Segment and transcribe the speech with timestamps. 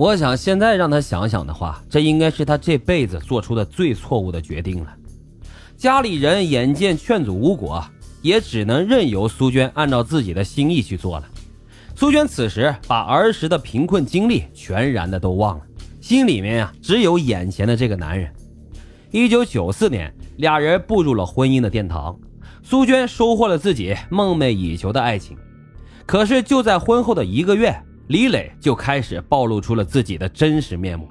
[0.00, 4.90] 我想现在让他想想的话，这应该是他这辈子做出的最错误的决定了。
[5.76, 7.84] 家里人眼见劝阻无果，
[8.22, 11.28] 也只能任由苏娟按照自己的心意去做了。
[11.94, 15.64] 苏娟此时把儿时的贫困经历全然的都忘了，
[16.00, 18.32] 心里面呀只有眼前的这个男人。
[19.10, 22.18] 一九九四年，俩人步入了婚姻的殿堂，
[22.62, 25.36] 苏娟收获了自己梦寐以求的爱情。
[26.06, 27.78] 可是就在婚后的一个月，
[28.10, 31.08] 李磊就开始暴露出了自己的真实面目。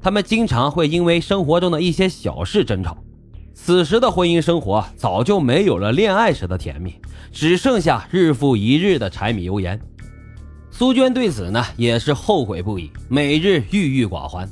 [0.00, 2.96] 他们经常会因为生活中的一些小事争吵。
[3.52, 6.94] 此时的婚姻生活早就没有了恋爱时的甜蜜，
[7.32, 9.80] 只剩下日复一日的柴米油盐。
[10.70, 14.48] 苏娟对此呢也是后悔不已，每日郁郁寡欢，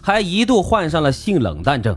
[0.00, 1.94] 还一度患上了性冷淡症。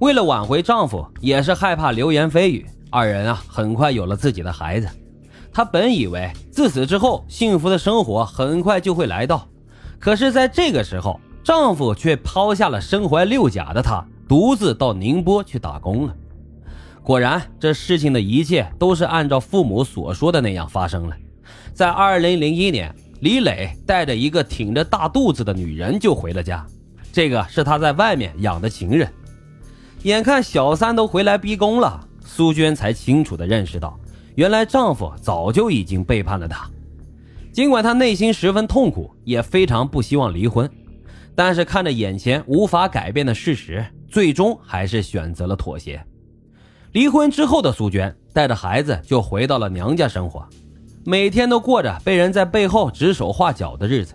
[0.00, 4.86] 为了挽回丈夫，也是害怕流言蜚语，二人啊很快有了自己的孩子。
[5.56, 9.48] 她本以为自此之后幸福的生活很快就会来到，
[9.98, 16.14] 可是在这个时候，丈夫却抛下了身怀六甲的她，独自到宁波去打工了。
[17.02, 21.16] 果然，这事情的一切都是按照父母所说的那样发生了。
[21.72, 26.66] 在二零零一年，李磊带着一个挺着大肚子的女人就回了家，
[27.10, 29.10] 这个是他在外面养的情人。
[30.02, 33.98] 眼看小三都回来逼宫了，苏娟才清楚地认识到，
[34.36, 36.70] 原来丈夫早就已经背叛了她。
[37.52, 40.70] 尽管她内心十分痛苦，也非常不希望离婚，
[41.34, 46.00] 但是看着眼前无法改变的事实，最终还是选择了妥协。
[46.92, 50.46] 离婚之后的苏娟带着孩子就回到了娘家生活，
[51.04, 54.14] 每天都过着被人在背后指手画脚的日子。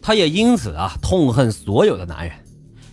[0.00, 2.34] 她也因此啊痛恨所有的男人。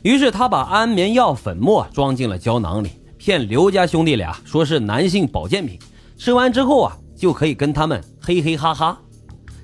[0.03, 5.80] 于是他把安眠药粉末装进了胶囊里，骗刘家兄弟俩说是男性保健品，
[6.17, 9.02] 吃完之后啊就可以跟他们嘿嘿哈哈。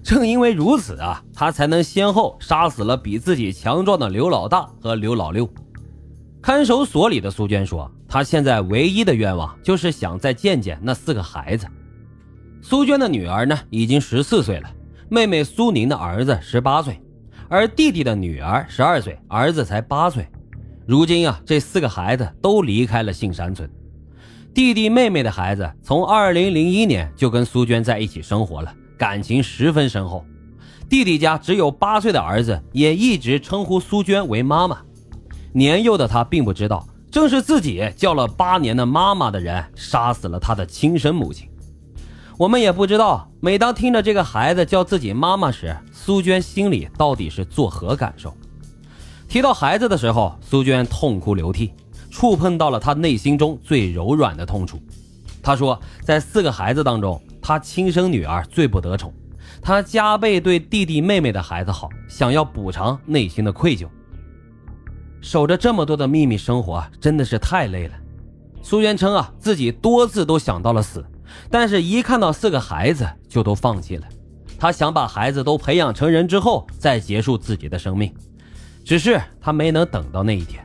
[0.04, 5.48] 正因为如此啊，他才能先后杀死了比自己强壮的刘老大和刘老六。
[6.42, 11.68] 看守所里的苏娟说，她现在唯一的愿望就是想再见见那四个孩子。
[12.64, 14.70] 苏娟的女儿呢已经十四岁了，
[15.08, 17.00] 妹妹苏宁的儿子十八岁。
[17.48, 20.28] 而弟弟的女儿十二岁，儿子才八岁。
[20.88, 23.70] 如今啊，这四个孩子都离开了杏山村。
[24.54, 30.26] 弟弟妹妹的孩子从二零零一年就跟苏娟在一起生活了，感情十分深厚。
[30.90, 34.78] 弟弟家只有八岁的儿子，也一直称呼苏娟为妈妈。
[35.54, 41.48] 年幼的他并不知道，正是自己叫了八年的妈妈的人，杀死了他的亲生母亲。
[42.38, 48.36] 我们也不知道，每当听着这个孩子叫自己妈妈时，苏娟心里到底是作何感受？
[49.30, 51.72] 提到孩子的时候，苏娟痛哭流涕，
[52.22, 54.80] 触碰到了她内心中最柔软的痛处。
[55.42, 59.12] 她说，在四个孩子当中，她亲生女儿最不得宠，
[59.60, 63.88] 她加倍对弟弟妹妹的孩子好，想要补偿内心的愧疚。
[65.20, 67.96] 守着这么多的秘密生活，真的是太累了。
[68.62, 71.04] 苏娟称啊，自己多次都想到了死。
[71.50, 74.08] 但是，一看到四个孩子，就都放弃了。
[74.60, 78.14] 他想把孩子都培养成人之后，再结束自己的生命。
[78.86, 80.64] 只是他没能等到那一天。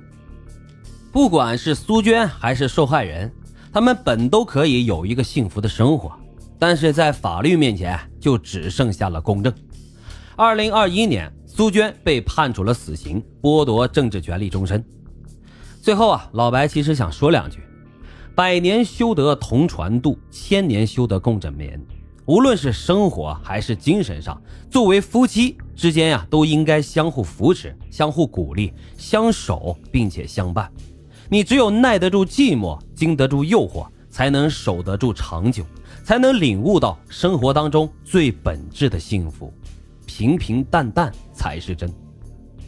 [1.17, 3.33] 不管是苏娟还是受害人，
[3.73, 6.13] 他们本都可以有一个幸福的生活，
[6.59, 9.51] 但是在法律面前，就只剩下了公正。
[10.37, 14.85] 二零二一年，苏娟被判处了死刑，剥夺政治权利终身。
[15.81, 17.61] 最后啊，老白其实想说两句。
[18.35, 21.83] 百年修得同船渡，千年修得共枕眠。
[22.27, 24.39] 无论是生活还是精神上，
[24.71, 30.71] 作为夫妻之间呀，都应该相互扶持、相互鼓励、相守，并且相伴。
[31.29, 35.65] 你只有耐得住寂寞，经得住诱惑，才能守得住长久，
[36.05, 39.53] 才能领悟到生活当中最本质的幸福。
[40.07, 41.93] 平平淡淡才是真。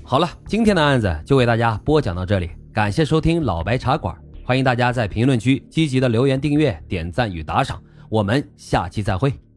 [0.02, 4.14] 好了，今天的案子就为大家播讲到这里，感谢收听老白茶馆。
[4.44, 9.47] 欢迎大家在评论区积极的留言、订阅、点赞与打赏，我们下期再会。